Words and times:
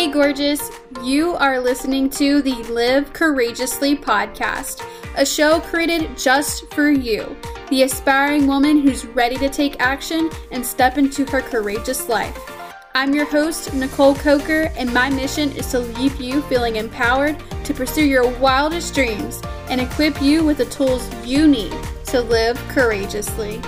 Hey, 0.00 0.10
gorgeous. 0.10 0.70
You 1.02 1.34
are 1.34 1.60
listening 1.60 2.08
to 2.12 2.40
the 2.40 2.54
Live 2.72 3.12
Courageously 3.12 3.96
podcast, 3.96 4.82
a 5.14 5.26
show 5.26 5.60
created 5.60 6.16
just 6.16 6.72
for 6.72 6.90
you, 6.90 7.36
the 7.68 7.82
aspiring 7.82 8.46
woman 8.46 8.80
who's 8.80 9.04
ready 9.04 9.36
to 9.36 9.50
take 9.50 9.78
action 9.78 10.30
and 10.52 10.64
step 10.64 10.96
into 10.96 11.26
her 11.26 11.42
courageous 11.42 12.08
life. 12.08 12.34
I'm 12.94 13.14
your 13.14 13.26
host, 13.26 13.74
Nicole 13.74 14.14
Coker, 14.14 14.72
and 14.74 14.90
my 14.94 15.10
mission 15.10 15.52
is 15.52 15.70
to 15.72 15.80
leave 15.80 16.18
you 16.18 16.40
feeling 16.44 16.76
empowered 16.76 17.36
to 17.64 17.74
pursue 17.74 18.06
your 18.06 18.26
wildest 18.38 18.94
dreams 18.94 19.42
and 19.68 19.82
equip 19.82 20.22
you 20.22 20.42
with 20.42 20.56
the 20.56 20.64
tools 20.64 21.06
you 21.26 21.46
need 21.46 21.76
to 22.06 22.22
live 22.22 22.56
courageously. 22.68 23.60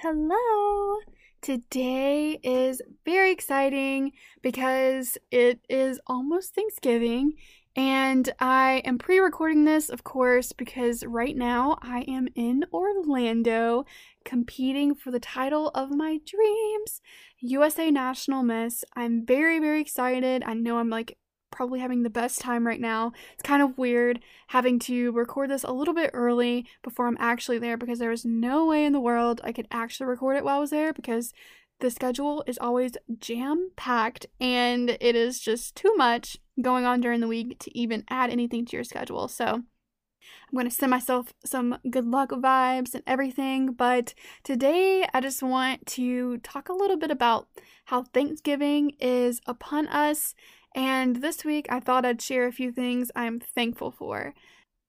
Hello. 0.00 0.98
Today 1.42 2.38
is 2.44 2.80
very 3.04 3.32
exciting 3.32 4.12
because 4.42 5.18
it 5.32 5.58
is 5.68 6.00
almost 6.06 6.54
Thanksgiving 6.54 7.32
and 7.74 8.32
I 8.38 8.82
am 8.84 8.98
pre 8.98 9.18
recording 9.18 9.64
this, 9.64 9.88
of 9.88 10.04
course, 10.04 10.52
because 10.52 11.04
right 11.04 11.36
now 11.36 11.78
I 11.82 12.04
am 12.06 12.28
in 12.36 12.64
Orlando 12.72 13.86
competing 14.24 14.94
for 14.94 15.10
the 15.10 15.20
title 15.20 15.70
of 15.70 15.90
my 15.90 16.20
dreams 16.24 17.00
USA 17.40 17.90
National 17.90 18.44
Miss. 18.44 18.84
I'm 18.94 19.26
very, 19.26 19.58
very 19.58 19.80
excited. 19.80 20.44
I 20.44 20.54
know 20.54 20.78
I'm 20.78 20.90
like 20.90 21.18
probably 21.50 21.80
having 21.80 22.02
the 22.02 22.10
best 22.10 22.40
time 22.40 22.66
right 22.66 22.80
now. 22.80 23.12
It's 23.34 23.42
kind 23.42 23.62
of 23.62 23.78
weird 23.78 24.20
having 24.48 24.78
to 24.80 25.12
record 25.12 25.50
this 25.50 25.64
a 25.64 25.72
little 25.72 25.94
bit 25.94 26.10
early 26.12 26.66
before 26.82 27.06
I'm 27.06 27.16
actually 27.20 27.58
there 27.58 27.76
because 27.76 27.98
there 27.98 28.10
was 28.10 28.24
no 28.24 28.66
way 28.66 28.84
in 28.84 28.92
the 28.92 29.00
world 29.00 29.40
I 29.44 29.52
could 29.52 29.68
actually 29.70 30.06
record 30.06 30.36
it 30.36 30.44
while 30.44 30.56
I 30.56 30.60
was 30.60 30.70
there 30.70 30.92
because 30.92 31.32
the 31.80 31.90
schedule 31.90 32.42
is 32.46 32.58
always 32.58 32.92
jam 33.18 33.70
packed 33.76 34.26
and 34.40 34.90
it 35.00 35.14
is 35.14 35.40
just 35.40 35.76
too 35.76 35.94
much 35.96 36.36
going 36.60 36.84
on 36.84 37.00
during 37.00 37.20
the 37.20 37.28
week 37.28 37.58
to 37.60 37.78
even 37.78 38.04
add 38.08 38.30
anything 38.30 38.66
to 38.66 38.76
your 38.76 38.84
schedule. 38.84 39.28
So 39.28 39.46
I'm 39.46 40.56
going 40.56 40.68
to 40.68 40.74
send 40.74 40.90
myself 40.90 41.32
some 41.44 41.78
good 41.88 42.06
luck 42.06 42.30
vibes 42.30 42.94
and 42.94 43.02
everything. 43.06 43.72
But 43.72 44.14
today 44.42 45.06
I 45.12 45.20
just 45.20 45.42
want 45.42 45.86
to 45.86 46.38
talk 46.38 46.68
a 46.68 46.74
little 46.74 46.96
bit 46.96 47.10
about 47.10 47.48
how 47.86 48.02
Thanksgiving 48.02 48.92
is 48.98 49.40
upon 49.46 49.86
us. 49.88 50.34
And 50.74 51.16
this 51.16 51.44
week 51.44 51.66
I 51.70 51.80
thought 51.80 52.04
I'd 52.04 52.22
share 52.22 52.46
a 52.46 52.52
few 52.52 52.72
things 52.72 53.10
I'm 53.14 53.40
thankful 53.40 53.90
for. 53.90 54.34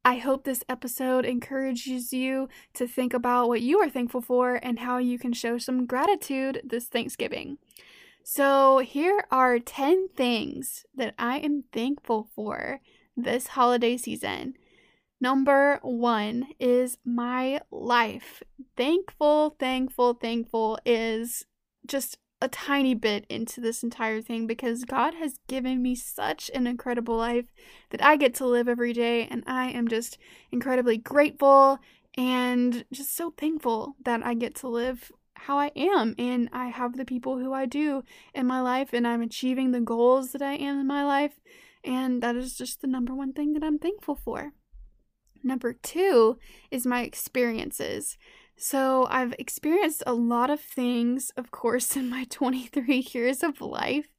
I 0.06 0.18
hope 0.18 0.44
this 0.44 0.64
episode 0.70 1.26
encourages 1.26 2.14
you 2.14 2.48
to 2.74 2.88
think 2.88 3.14
about 3.14 3.48
what 3.48 3.62
you 3.62 3.80
are 3.80 3.90
thankful 3.90 4.22
for 4.22 4.60
and 4.64 4.80
how 4.80 4.98
you 4.98 5.20
can 5.20 5.34
show 5.34 5.58
some 5.58 5.86
gratitude 5.86 6.62
this 6.64 6.86
Thanksgiving. 6.86 7.58
So, 8.24 8.80
here 8.80 9.26
are 9.32 9.60
10 9.60 10.10
things 10.16 10.86
that 10.96 11.16
I 11.18 11.40
am 11.40 11.64
thankful 11.74 12.30
for 12.36 12.80
this 13.18 13.48
holiday 13.48 13.98
season. 13.98 14.54
Number 15.22 15.80
one 15.82 16.48
is 16.60 16.98
my 17.04 17.62
life. 17.72 18.42
Thankful, 18.78 19.56
thankful, 19.60 20.14
thankful 20.14 20.80
is 20.86 21.46
just 21.86 22.18
a 22.42 22.48
tiny 22.48 22.94
bit 22.94 23.26
into 23.30 23.60
this 23.60 23.84
entire 23.84 24.22
thing 24.22 24.48
because 24.48 24.86
God 24.86 25.16
has 25.16 25.40
given 25.48 25.82
me 25.82 25.96
such 25.96 26.50
an 26.54 26.68
incredible 26.68 27.18
life 27.18 27.52
that 27.90 28.04
I 28.04 28.16
get 28.16 28.34
to 28.36 28.46
live 28.46 28.68
every 28.68 28.94
day, 28.94 29.28
and 29.30 29.44
I 29.46 29.70
am 29.70 29.88
just 29.88 30.18
incredibly 30.52 30.98
grateful 30.98 31.80
and 32.18 32.86
just 32.92 33.16
so 33.16 33.34
thankful 33.38 33.96
that 34.06 34.26
I 34.26 34.34
get 34.34 34.56
to 34.56 34.68
live 34.68 35.12
how 35.36 35.58
I 35.58 35.72
am 35.76 36.16
and 36.18 36.50
I 36.52 36.68
have 36.68 36.98
the 36.98 37.06
people 37.06 37.38
who 37.38 37.54
I 37.54 37.66
do 37.66 38.04
in 38.34 38.46
my 38.46 38.62
life 38.62 38.90
and 38.92 39.08
I'm 39.08 39.22
achieving 39.22 39.72
the 39.72 39.80
goals 39.80 40.34
that 40.34 40.42
I 40.42 40.54
am 40.54 40.80
in 40.80 40.88
my 40.88 41.06
life 41.06 41.40
and 41.84 42.22
that 42.22 42.36
is 42.36 42.58
just 42.58 42.82
the 42.82 42.88
number 42.88 43.16
one 43.16 43.32
thing 43.32 43.54
that 43.54 43.64
I'm 43.64 43.80
thankful 43.80 44.16
for. 44.16 44.52
Number 45.42 45.72
2 45.74 46.38
is 46.72 46.86
my 46.86 47.04
experiences. 47.04 48.18
So, 48.62 49.08
I've 49.10 49.34
experienced 49.40 50.04
a 50.06 50.14
lot 50.14 50.50
of 50.50 50.60
things, 50.60 51.32
of 51.38 51.50
course, 51.50 51.96
in 51.96 52.10
my 52.10 52.26
23 52.30 53.08
years 53.14 53.42
of 53.42 53.62
life. 53.62 54.10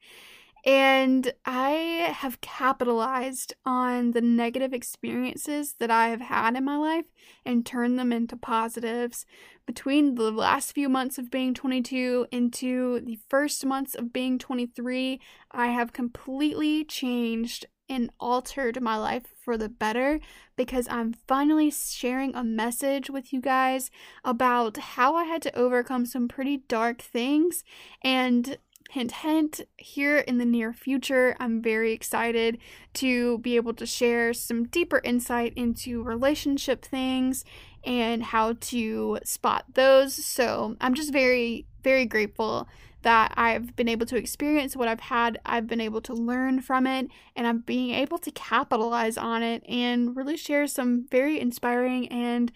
And 0.65 1.33
I 1.47 2.12
have 2.15 2.41
capitalized 2.41 3.55
on 3.65 4.11
the 4.11 4.21
negative 4.21 4.73
experiences 4.75 5.75
that 5.78 5.91
I 5.91 6.09
have 6.09 6.21
had 6.21 6.55
in 6.56 6.65
my 6.65 6.77
life 6.77 7.06
and 7.47 7.65
turned 7.65 7.99
them 7.99 8.12
into 8.12 8.37
positives. 8.37 9.25
Between 9.67 10.17
the 10.17 10.31
last 10.31 10.72
few 10.72 10.89
months 10.89 11.17
of 11.17 11.31
being 11.31 11.55
22 11.55 12.27
into 12.31 13.01
the 13.01 13.19
first 13.28 13.65
months 13.65 13.95
of 13.95 14.12
being 14.12 14.39
23, 14.39 15.21
I 15.51 15.67
have 15.69 15.93
completely 15.93 16.84
changed 16.84 17.67
and 17.91 18.11
altered 18.21 18.81
my 18.81 18.97
life 18.97 19.25
for 19.45 19.59
the 19.59 19.69
better 19.69 20.21
because 20.56 20.87
I'm 20.89 21.12
finally 21.27 21.71
sharing 21.71 22.34
a 22.34 22.45
message 22.45 23.11
with 23.11 23.33
you 23.33 23.41
guys 23.41 23.91
about 24.25 24.77
how 24.77 25.17
I 25.17 25.25
had 25.25 25.43
to 25.43 25.59
overcome 25.59 26.06
some 26.06 26.28
pretty 26.28 26.59
dark 26.69 27.03
things. 27.03 27.65
And 28.03 28.56
hint, 28.91 29.12
hint, 29.12 29.61
here 29.77 30.19
in 30.19 30.39
the 30.39 30.45
near 30.45 30.73
future, 30.73 31.37
I'm 31.41 31.61
very 31.61 31.93
excited 31.93 32.59
to 32.95 33.39
be 33.39 33.56
able 33.56 33.75
to 33.75 33.87
share 33.87 34.33
some 34.33 34.65
deeper 34.69 35.01
insight 35.05 35.53
into 35.57 36.03
relationship 36.03 36.84
things 36.84 37.45
and 37.84 38.22
how 38.22 38.55
to 38.61 39.19
spot 39.25 39.65
those. 39.75 40.15
So 40.15 40.77
I'm 40.81 40.95
just 40.95 41.12
very, 41.12 41.67
very 41.83 42.07
grateful 42.07 42.69
that 43.03 43.33
I've 43.37 43.75
been 43.77 43.88
able 43.88 44.06
to 44.06 44.16
experience 44.16 44.77
what 44.77 44.88
I've 44.88 45.00
had. 45.00 45.41
I've 45.44 45.66
been 45.66 45.81
able 45.81 46.00
to 46.03 46.15
learn 46.15 46.61
from 46.61 46.87
it 46.87 47.09
and 47.34 47.47
I'm 47.47 47.61
being 47.61 47.94
able 47.94 48.19
to 48.19 48.31
capitalize 48.31 49.16
on 49.16 49.43
it 49.43 49.62
and 49.69 50.16
really 50.16 50.37
share 50.37 50.66
some 50.66 51.06
very 51.10 51.41
inspiring 51.41 52.09
and 52.09 52.53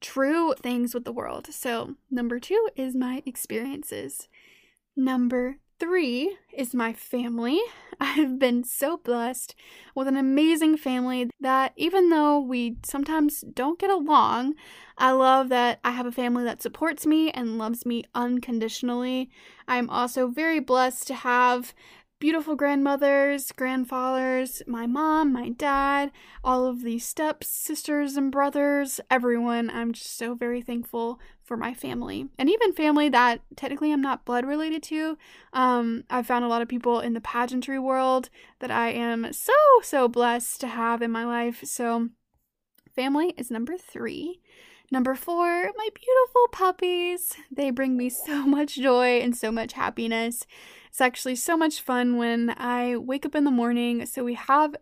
true 0.00 0.54
things 0.54 0.94
with 0.94 1.04
the 1.04 1.12
world. 1.12 1.46
So, 1.52 1.94
number 2.10 2.40
two 2.40 2.68
is 2.76 2.94
my 2.94 3.22
experiences. 3.24 4.28
Number 4.96 5.58
three 5.82 6.36
is 6.56 6.74
my 6.74 6.92
family. 6.92 7.60
I've 8.00 8.38
been 8.38 8.62
so 8.62 8.98
blessed 8.98 9.56
with 9.96 10.06
an 10.06 10.16
amazing 10.16 10.76
family 10.76 11.28
that 11.40 11.72
even 11.74 12.08
though 12.08 12.38
we 12.38 12.76
sometimes 12.84 13.40
don't 13.40 13.80
get 13.80 13.90
along, 13.90 14.54
I 14.96 15.10
love 15.10 15.48
that 15.48 15.80
I 15.82 15.90
have 15.90 16.06
a 16.06 16.12
family 16.12 16.44
that 16.44 16.62
supports 16.62 17.04
me 17.04 17.32
and 17.32 17.58
loves 17.58 17.84
me 17.84 18.04
unconditionally. 18.14 19.28
I'm 19.66 19.90
also 19.90 20.28
very 20.28 20.60
blessed 20.60 21.08
to 21.08 21.14
have 21.14 21.74
beautiful 22.22 22.54
grandmothers, 22.54 23.50
grandfathers, 23.50 24.62
my 24.68 24.86
mom, 24.86 25.32
my 25.32 25.48
dad, 25.48 26.12
all 26.44 26.64
of 26.64 26.84
the 26.84 26.96
steps, 27.00 27.48
sisters, 27.48 28.16
and 28.16 28.30
brothers, 28.30 29.00
everyone. 29.10 29.68
I'm 29.68 29.92
just 29.92 30.16
so 30.16 30.36
very 30.36 30.62
thankful 30.62 31.18
for 31.42 31.56
my 31.56 31.74
family. 31.74 32.28
And 32.38 32.48
even 32.48 32.74
family 32.74 33.08
that 33.08 33.40
technically 33.56 33.92
I'm 33.92 34.00
not 34.00 34.24
blood 34.24 34.46
related 34.46 34.84
to. 34.84 35.18
Um, 35.52 36.04
I've 36.10 36.28
found 36.28 36.44
a 36.44 36.48
lot 36.48 36.62
of 36.62 36.68
people 36.68 37.00
in 37.00 37.14
the 37.14 37.20
pageantry 37.20 37.80
world 37.80 38.30
that 38.60 38.70
I 38.70 38.90
am 38.90 39.32
so, 39.32 39.52
so 39.82 40.06
blessed 40.06 40.60
to 40.60 40.68
have 40.68 41.02
in 41.02 41.10
my 41.10 41.24
life. 41.24 41.64
So, 41.64 42.10
family 42.94 43.34
is 43.36 43.50
number 43.50 43.76
three. 43.76 44.40
Number 44.90 45.14
four, 45.14 45.46
my 45.76 45.88
beautiful 45.94 46.48
puppies. 46.52 47.34
They 47.50 47.70
bring 47.70 47.96
me 47.96 48.10
so 48.10 48.42
much 48.46 48.76
joy 48.76 49.20
and 49.20 49.36
so 49.36 49.50
much 49.50 49.72
happiness. 49.72 50.46
It's 50.88 51.00
actually 51.00 51.36
so 51.36 51.56
much 51.56 51.80
fun 51.80 52.18
when 52.18 52.54
I 52.58 52.96
wake 52.96 53.24
up 53.24 53.34
in 53.34 53.44
the 53.44 53.50
morning. 53.50 54.04
So 54.04 54.22
we 54.22 54.34
have 54.34 54.76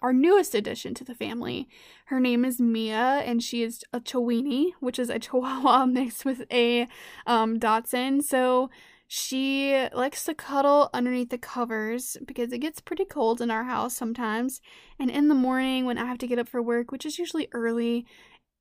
our 0.00 0.12
newest 0.12 0.54
addition 0.54 0.92
to 0.94 1.04
the 1.04 1.14
family. 1.14 1.66
Her 2.06 2.20
name 2.20 2.44
is 2.44 2.60
Mia, 2.60 3.22
and 3.24 3.42
she 3.42 3.62
is 3.62 3.82
a 3.92 4.00
Chiweenie, 4.00 4.72
which 4.80 4.98
is 4.98 5.08
a 5.08 5.18
Chihuahua 5.18 5.86
mixed 5.86 6.26
with 6.26 6.44
a 6.52 6.86
um, 7.26 7.58
Dachshund. 7.58 8.24
So 8.24 8.68
she 9.06 9.86
likes 9.92 10.24
to 10.24 10.34
cuddle 10.34 10.90
underneath 10.94 11.30
the 11.30 11.38
covers 11.38 12.16
because 12.24 12.52
it 12.52 12.58
gets 12.58 12.80
pretty 12.80 13.04
cold 13.04 13.40
in 13.40 13.50
our 13.50 13.64
house 13.64 13.94
sometimes. 13.94 14.60
And 14.98 15.10
in 15.10 15.28
the 15.28 15.34
morning, 15.34 15.84
when 15.84 15.98
I 15.98 16.06
have 16.06 16.18
to 16.18 16.26
get 16.26 16.38
up 16.38 16.48
for 16.48 16.62
work, 16.62 16.90
which 16.90 17.04
is 17.04 17.18
usually 17.18 17.48
early, 17.52 18.06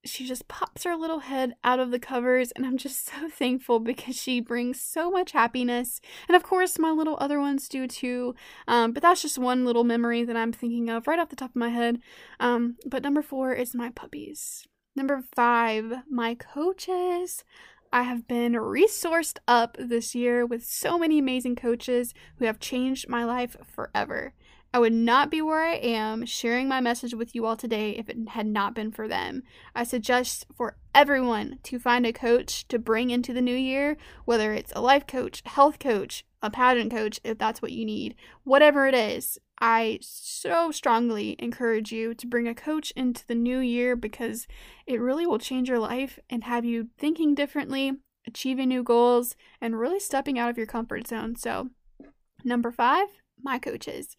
she 0.06 0.26
just 0.26 0.48
pops 0.50 0.84
her 0.84 0.96
little 0.98 1.20
head 1.20 1.54
out 1.64 1.80
of 1.80 1.92
the 1.92 2.00
covers. 2.00 2.52
And 2.52 2.66
i'm 2.66 2.78
just 2.78 3.06
so 3.12 3.30
thankful 3.30 3.80
because 3.80 4.16
she 4.16 4.42
brings 4.42 4.82
so 4.82 5.10
much 5.10 5.32
happiness. 5.32 6.02
And 6.28 6.36
of 6.36 6.44
course 6.44 6.78
my 6.78 6.92
little 6.92 7.18
other 7.20 7.40
ones 7.40 7.70
do 7.70 7.88
too. 7.88 8.36
Um, 8.68 8.92
but 8.92 9.02
that's 9.02 9.22
just 9.22 9.38
one 9.38 9.66
little 9.66 9.84
memory 9.84 10.24
that 10.24 10.36
i'm 10.36 10.52
thinking 10.52 10.90
of 10.90 11.08
right 11.08 11.20
off 11.20 11.30
the 11.30 11.36
top 11.36 11.52
of 11.52 11.56
my 11.56 11.70
head. 11.70 12.00
Um, 12.40 12.78
but 12.86 13.04
number 13.04 13.22
four 13.22 13.54
is 13.54 13.74
my 13.74 13.90
puppies. 13.92 14.68
Number 14.96 15.24
five 15.36 15.92
my 16.10 16.36
coaches 16.36 17.44
I 17.94 18.02
have 18.02 18.28
been 18.28 18.54
resourced 18.54 19.38
up 19.48 19.78
this 19.80 20.16
year 20.16 20.48
with 20.48 20.66
so 20.66 20.98
many 20.98 21.20
amazing 21.20 21.56
coaches 21.56 22.16
who 22.38 22.46
have 22.46 22.60
changed 22.60 23.08
my 23.08 23.24
life 23.24 23.56
forever. 23.64 24.34
I 24.76 24.80
would 24.80 24.94
not 24.94 25.30
be 25.30 25.40
where 25.40 25.64
I 25.64 25.76
am 25.76 26.26
sharing 26.26 26.68
my 26.68 26.82
message 26.82 27.14
with 27.14 27.36
you 27.36 27.46
all 27.46 27.56
today 27.56 27.92
if 27.92 28.10
it 28.10 28.18
had 28.30 28.48
not 28.48 28.74
been 28.74 28.92
for 28.92 29.08
them. 29.08 29.44
I 29.76 29.84
suggest 29.84 30.48
for 30.56 30.78
everyone 30.96 31.60
to 31.62 31.78
find 31.78 32.08
a 32.08 32.12
coach 32.12 32.68
to 32.70 32.80
bring 32.80 33.12
into 33.12 33.34
the 33.34 33.42
new 33.42 33.56
year, 33.56 33.98
whether 34.26 34.52
it's 34.52 34.74
a 34.76 34.82
life 34.82 35.06
coach, 35.06 35.44
health 35.46 35.78
coach, 35.78 36.26
a 36.42 36.50
pageant 36.50 36.92
coach, 36.92 37.20
if 37.24 37.38
that's 37.38 37.62
what 37.62 37.72
you 37.72 37.86
need, 37.86 38.16
whatever 38.46 38.88
it 38.88 38.96
is. 38.96 39.38
I 39.62 40.00
so 40.02 40.72
strongly 40.72 41.36
encourage 41.38 41.92
you 41.92 42.16
to 42.16 42.26
bring 42.26 42.48
a 42.48 42.56
coach 42.56 42.90
into 42.96 43.28
the 43.28 43.36
new 43.36 43.60
year 43.60 43.96
because 43.96 44.48
it 44.88 45.00
really 45.00 45.28
will 45.28 45.38
change 45.38 45.70
your 45.70 45.80
life 45.80 46.18
and 46.32 46.46
have 46.46 46.66
you 46.66 46.88
thinking 46.98 47.36
differently, 47.36 47.94
achieving 48.26 48.70
new 48.70 48.82
goals, 48.82 49.36
and 49.62 49.80
really 49.80 50.00
stepping 50.00 50.40
out 50.40 50.50
of 50.50 50.58
your 50.58 50.66
comfort 50.66 51.08
zone. 51.08 51.36
So, 51.36 51.70
number 52.44 52.72
five, 52.72 53.10
my 53.40 53.60
coaches. 53.60 54.18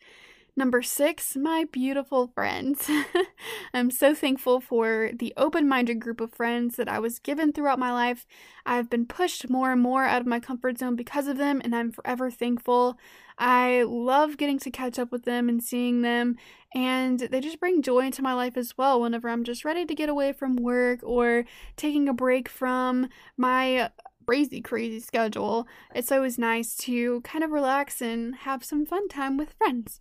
Number 0.57 0.83
six, 0.83 1.35
my 1.35 1.67
beautiful 1.73 2.29
friends. 2.29 2.89
I'm 3.75 3.91
so 3.91 4.15
thankful 4.15 4.61
for 4.61 5.11
the 5.13 5.33
open 5.37 5.69
minded 5.69 5.99
group 5.99 6.21
of 6.21 6.33
friends 6.33 6.77
that 6.77 6.89
I 6.89 7.01
was 7.01 7.19
given 7.19 7.53
throughout 7.53 7.81
my 7.81 7.93
life. 7.93 8.25
I've 8.65 8.89
been 8.89 9.05
pushed 9.05 9.51
more 9.51 9.73
and 9.73 9.83
more 9.83 10.05
out 10.05 10.21
of 10.21 10.29
my 10.29 10.39
comfort 10.39 10.79
zone 10.79 10.95
because 10.95 11.27
of 11.27 11.39
them, 11.39 11.61
and 11.65 11.75
I'm 11.75 11.91
forever 11.91 12.31
thankful. 12.31 12.97
I 13.37 13.83
love 13.83 14.37
getting 14.37 14.61
to 14.61 14.71
catch 14.71 14.97
up 14.97 15.11
with 15.11 15.25
them 15.25 15.49
and 15.49 15.61
seeing 15.61 16.03
them, 16.03 16.37
and 16.73 17.19
they 17.19 17.41
just 17.41 17.59
bring 17.59 17.83
joy 17.83 18.07
into 18.07 18.23
my 18.23 18.33
life 18.33 18.57
as 18.57 18.79
well 18.79 19.01
whenever 19.01 19.29
I'm 19.29 19.43
just 19.43 19.65
ready 19.65 19.85
to 19.85 19.95
get 19.95 20.09
away 20.09 20.33
from 20.33 20.55
work 20.55 21.01
or 21.03 21.47
taking 21.77 22.09
a 22.09 22.15
break 22.15 22.49
from 22.49 23.09
my 23.37 23.91
crazy, 24.25 24.61
crazy 24.61 25.01
schedule. 25.01 25.67
It's 25.97 26.13
always 26.13 26.39
nice 26.39 26.77
to 26.77 27.23
kind 27.23 27.43
of 27.43 27.51
relax 27.51 28.01
and 28.01 28.37
have 28.37 28.63
some 28.63 28.87
fun 28.87 29.09
time 29.09 29.37
with 29.37 29.55
friends. 29.59 30.01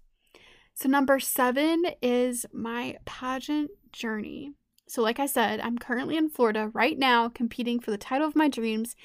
So, 0.76 0.90
number 0.90 1.20
seven 1.20 1.84
is 2.02 2.46
my 2.52 2.98
pageant 3.06 3.72
journey. 3.92 4.54
So, 4.88 5.02
like 5.02 5.20
I 5.20 5.26
said, 5.26 5.60
I'm 5.60 5.78
currently 5.78 6.18
in 6.18 6.30
Florida 6.30 6.70
right 6.74 6.98
now 6.98 7.30
competing 7.30 7.80
for 7.80 7.92
the 7.92 7.98
title 7.98 8.28
of 8.28 8.36
my 8.36 8.48
dreams. 8.48 8.96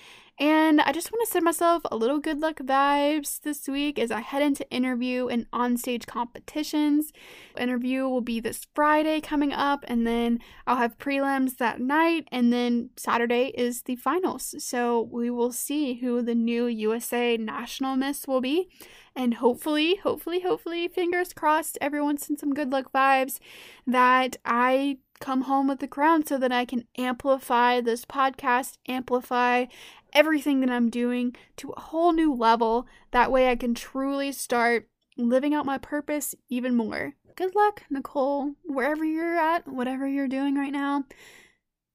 And 0.40 0.80
I 0.80 0.92
just 0.92 1.10
want 1.10 1.26
to 1.26 1.32
send 1.32 1.44
myself 1.44 1.82
a 1.90 1.96
little 1.96 2.20
good 2.20 2.38
luck 2.38 2.58
vibes 2.58 3.40
this 3.40 3.66
week 3.66 3.98
as 3.98 4.12
I 4.12 4.20
head 4.20 4.40
into 4.40 4.70
interview 4.70 5.26
and 5.26 5.50
onstage 5.50 6.06
competitions. 6.06 7.12
Interview 7.58 8.08
will 8.08 8.20
be 8.20 8.38
this 8.38 8.64
Friday 8.72 9.20
coming 9.20 9.52
up, 9.52 9.84
and 9.88 10.06
then 10.06 10.38
I'll 10.64 10.76
have 10.76 10.96
prelims 10.98 11.56
that 11.56 11.80
night, 11.80 12.28
and 12.30 12.52
then 12.52 12.90
Saturday 12.96 13.52
is 13.56 13.82
the 13.82 13.96
finals. 13.96 14.54
So 14.62 15.08
we 15.10 15.28
will 15.28 15.50
see 15.50 15.94
who 15.94 16.22
the 16.22 16.36
new 16.36 16.66
USA 16.66 17.36
National 17.36 17.96
Miss 17.96 18.28
will 18.28 18.40
be. 18.40 18.68
And 19.16 19.34
hopefully, 19.34 19.96
hopefully, 19.96 20.40
hopefully, 20.40 20.86
fingers 20.86 21.32
crossed, 21.32 21.76
everyone 21.80 22.16
sent 22.18 22.38
some 22.38 22.54
good 22.54 22.70
luck 22.70 22.92
vibes 22.92 23.40
that 23.88 24.36
I 24.44 24.98
come 25.20 25.42
home 25.42 25.68
with 25.68 25.80
the 25.80 25.88
crown 25.88 26.24
so 26.26 26.38
that 26.38 26.52
I 26.52 26.64
can 26.64 26.86
amplify 26.96 27.80
this 27.80 28.04
podcast, 28.04 28.78
amplify 28.86 29.66
everything 30.12 30.60
that 30.60 30.70
I'm 30.70 30.90
doing 30.90 31.36
to 31.56 31.70
a 31.70 31.80
whole 31.80 32.12
new 32.12 32.34
level. 32.34 32.86
That 33.10 33.30
way 33.30 33.50
I 33.50 33.56
can 33.56 33.74
truly 33.74 34.32
start 34.32 34.88
living 35.16 35.54
out 35.54 35.66
my 35.66 35.78
purpose 35.78 36.34
even 36.48 36.74
more. 36.74 37.14
Good 37.36 37.54
luck, 37.54 37.84
Nicole, 37.90 38.54
wherever 38.64 39.04
you're 39.04 39.36
at, 39.36 39.68
whatever 39.68 40.08
you're 40.08 40.28
doing 40.28 40.56
right 40.56 40.72
now. 40.72 41.04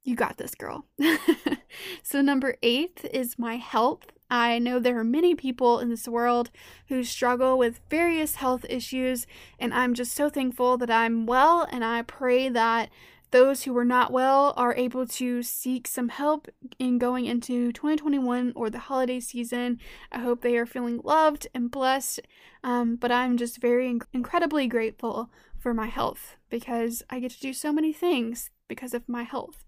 You 0.03 0.15
got 0.15 0.37
this, 0.37 0.55
girl. 0.55 0.85
so, 2.03 2.21
number 2.21 2.55
eight 2.61 3.01
is 3.13 3.39
my 3.39 3.57
health. 3.57 4.12
I 4.33 4.57
know 4.57 4.79
there 4.79 4.97
are 4.97 5.03
many 5.03 5.35
people 5.35 5.77
in 5.77 5.91
this 5.91 6.07
world 6.07 6.49
who 6.87 7.03
struggle 7.03 7.55
with 7.55 7.81
various 7.91 8.37
health 8.37 8.65
issues, 8.67 9.27
and 9.59 9.71
I'm 9.71 9.93
just 9.93 10.15
so 10.15 10.27
thankful 10.27 10.75
that 10.77 10.89
I'm 10.89 11.27
well, 11.27 11.67
and 11.71 11.85
I 11.85 12.01
pray 12.01 12.49
that 12.49 12.89
those 13.29 13.61
who 13.61 13.77
are 13.77 13.85
not 13.85 14.11
well 14.11 14.55
are 14.57 14.73
able 14.73 15.05
to 15.05 15.43
seek 15.43 15.87
some 15.87 16.09
help 16.09 16.47
in 16.79 16.97
going 16.97 17.25
into 17.27 17.71
2021 17.73 18.53
or 18.55 18.71
the 18.71 18.79
holiday 18.79 19.19
season. 19.19 19.79
I 20.11 20.17
hope 20.17 20.41
they 20.41 20.57
are 20.57 20.65
feeling 20.65 20.99
loved 21.03 21.45
and 21.53 21.69
blessed. 21.69 22.21
Um, 22.63 22.95
but 22.95 23.11
I'm 23.11 23.37
just 23.37 23.61
very 23.61 23.87
inc- 23.87 24.07
incredibly 24.13 24.65
grateful 24.65 25.29
for 25.59 25.75
my 25.75 25.87
health 25.87 26.37
because 26.49 27.03
I 27.07 27.19
get 27.19 27.33
to 27.33 27.39
do 27.39 27.53
so 27.53 27.71
many 27.71 27.93
things 27.93 28.49
because 28.67 28.95
of 28.95 29.07
my 29.07 29.21
health. 29.21 29.63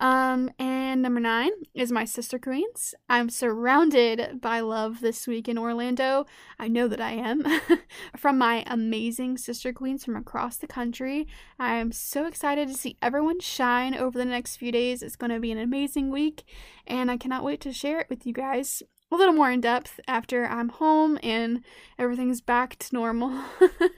Um, 0.00 0.50
and 0.58 1.02
number 1.02 1.20
nine 1.20 1.50
is 1.74 1.92
my 1.92 2.06
sister 2.06 2.38
queens. 2.38 2.94
I'm 3.10 3.28
surrounded 3.28 4.40
by 4.40 4.60
love 4.60 5.00
this 5.00 5.26
week 5.26 5.46
in 5.46 5.58
Orlando. 5.58 6.24
I 6.58 6.68
know 6.68 6.88
that 6.88 7.02
I 7.02 7.12
am. 7.12 7.44
from 8.16 8.38
my 8.38 8.64
amazing 8.66 9.36
sister 9.36 9.74
queens 9.74 10.02
from 10.02 10.16
across 10.16 10.56
the 10.56 10.66
country. 10.66 11.28
I'm 11.58 11.92
so 11.92 12.26
excited 12.26 12.68
to 12.68 12.74
see 12.74 12.96
everyone 13.02 13.40
shine 13.40 13.94
over 13.94 14.16
the 14.16 14.24
next 14.24 14.56
few 14.56 14.72
days. 14.72 15.02
It's 15.02 15.16
going 15.16 15.32
to 15.32 15.38
be 15.38 15.52
an 15.52 15.58
amazing 15.58 16.10
week, 16.10 16.44
and 16.86 17.10
I 17.10 17.18
cannot 17.18 17.44
wait 17.44 17.60
to 17.60 17.72
share 17.72 18.00
it 18.00 18.08
with 18.08 18.24
you 18.24 18.32
guys 18.32 18.82
a 19.12 19.16
little 19.16 19.34
more 19.34 19.50
in 19.50 19.60
depth 19.60 20.00
after 20.08 20.46
I'm 20.46 20.70
home 20.70 21.18
and 21.22 21.62
everything's 21.98 22.40
back 22.40 22.78
to 22.78 22.94
normal. 22.94 23.38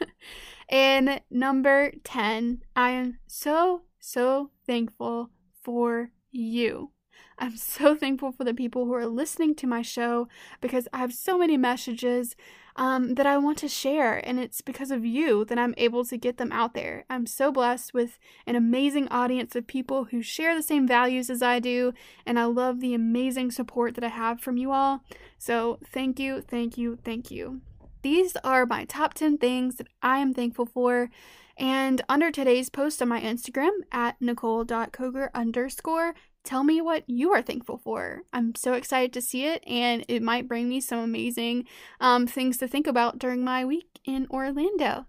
and 0.69 1.21
number 1.31 1.93
10, 2.03 2.63
I 2.75 2.91
am 2.91 3.19
so, 3.29 3.83
so 4.01 4.51
thankful 4.67 5.31
for 5.63 6.11
you. 6.31 6.91
I'm 7.39 7.57
so 7.57 7.95
thankful 7.97 8.33
for 8.33 8.45
the 8.45 8.55
people 8.55 8.87
who 8.87 8.95
are 8.95 9.07
listening 9.07 9.55
to 9.57 9.67
my 9.67 9.83
show 9.83 10.29
because 10.61 10.89
I 10.93 10.99
have 10.99 11.13
so 11.13 11.39
many 11.39 11.57
messages 11.57 12.37
um, 12.77 13.17
that 13.17 13.27
I 13.27 13.37
want 13.37 13.59
to 13.59 13.69
share, 13.69 14.27
and 14.27 14.41
it's 14.41 14.63
because 14.63 14.91
of 14.91 15.05
you 15.05 15.45
that 15.45 15.59
I'm 15.59 15.75
able 15.77 16.07
to 16.07 16.17
get 16.17 16.39
them 16.39 16.51
out 16.53 16.73
there. 16.73 17.05
I'm 17.11 17.27
so 17.27 17.53
blessed 17.53 17.93
with 17.93 18.19
an 18.47 18.57
amazing 18.57 19.09
audience 19.09 19.55
of 19.55 19.67
people 19.67 20.05
who 20.05 20.23
share 20.23 20.55
the 20.55 20.63
same 20.63 20.89
values 20.89 21.29
as 21.29 21.43
I 21.43 21.59
do, 21.59 21.93
and 22.25 22.39
I 22.39 22.45
love 22.45 22.81
the 22.81 22.95
amazing 22.95 23.51
support 23.51 23.95
that 23.97 24.05
I 24.05 24.09
have 24.09 24.41
from 24.41 24.57
you 24.57 24.73
all. 24.73 25.05
So, 25.37 25.81
thank 25.85 26.19
you, 26.19 26.41
thank 26.41 26.79
you, 26.79 26.99
thank 27.05 27.31
you. 27.31 27.61
These 28.01 28.37
are 28.43 28.67
my 28.67 28.85
top 28.85 29.15
10 29.15 29.39
things 29.39 29.77
that 29.77 29.89
I 30.03 30.19
am 30.19 30.33
thankful 30.33 30.67
for. 30.67 31.11
And 31.57 32.03
under 32.09 32.31
today's 32.31 32.71
post 32.71 33.03
on 33.03 33.09
my 33.09 33.21
Instagram 33.21 33.71
at 33.91 34.21
nicole.coger 34.21 35.29
underscore, 35.35 36.15
tell 36.45 36.65
me 36.65 36.81
what 36.81 37.05
you 37.09 37.33
are 37.33 37.43
thankful 37.43 37.79
for. 37.79 38.23
I'm 38.33 38.55
so 38.55 38.73
excited 38.73 39.13
to 39.13 39.23
see 39.23 39.45
it, 39.45 39.63
and 39.67 40.05
it 40.09 40.23
might 40.23 40.49
bring 40.49 40.69
me 40.69 40.81
some 40.81 40.99
amazing 40.99 41.67
um, 42.01 42.27
things 42.27 42.59
to 42.59 42.69
think 42.69 42.87
about 42.87 43.19
during 43.19 43.45
my 43.45 43.65
week 43.65 44.01
in 44.05 44.27
Orlando. 44.31 45.07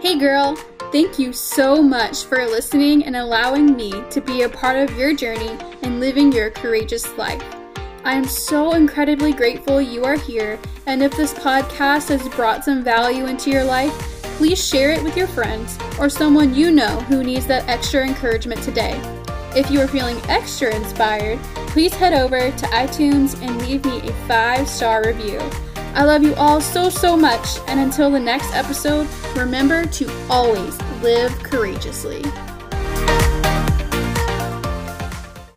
Hey, 0.00 0.18
girl. 0.18 0.56
Thank 0.90 1.18
you 1.18 1.34
so 1.34 1.82
much 1.82 2.24
for 2.24 2.46
listening 2.46 3.04
and 3.04 3.14
allowing 3.14 3.76
me 3.76 3.92
to 4.08 4.22
be 4.22 4.42
a 4.42 4.48
part 4.48 4.76
of 4.76 4.96
your 4.96 5.14
journey 5.14 5.58
and 5.82 6.00
living 6.00 6.32
your 6.32 6.48
courageous 6.48 7.06
life. 7.18 7.57
I 8.04 8.14
am 8.14 8.24
so 8.24 8.72
incredibly 8.74 9.32
grateful 9.32 9.82
you 9.82 10.04
are 10.04 10.16
here, 10.16 10.58
and 10.86 11.02
if 11.02 11.16
this 11.16 11.34
podcast 11.34 12.08
has 12.08 12.28
brought 12.30 12.64
some 12.64 12.82
value 12.82 13.26
into 13.26 13.50
your 13.50 13.64
life, 13.64 13.92
please 14.38 14.64
share 14.64 14.92
it 14.92 15.02
with 15.02 15.16
your 15.16 15.26
friends 15.26 15.76
or 15.98 16.08
someone 16.08 16.54
you 16.54 16.70
know 16.70 17.00
who 17.02 17.24
needs 17.24 17.46
that 17.48 17.68
extra 17.68 18.06
encouragement 18.06 18.62
today. 18.62 19.00
If 19.56 19.70
you 19.70 19.80
are 19.80 19.88
feeling 19.88 20.20
extra 20.28 20.74
inspired, 20.74 21.40
please 21.68 21.92
head 21.94 22.12
over 22.12 22.38
to 22.38 22.66
iTunes 22.66 23.40
and 23.42 23.60
leave 23.62 23.84
me 23.84 23.98
a 24.00 24.12
five 24.26 24.68
star 24.68 25.04
review. 25.04 25.40
I 25.94 26.04
love 26.04 26.22
you 26.22 26.34
all 26.36 26.60
so, 26.60 26.88
so 26.88 27.16
much, 27.16 27.58
and 27.66 27.80
until 27.80 28.10
the 28.10 28.20
next 28.20 28.54
episode, 28.54 29.08
remember 29.36 29.84
to 29.86 30.26
always 30.30 30.80
live 31.02 31.36
courageously. 31.42 32.22